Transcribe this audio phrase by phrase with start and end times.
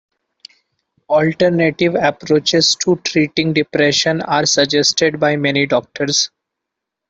[1.11, 6.31] Alternative approaches to treating depression are suggested by many doctors.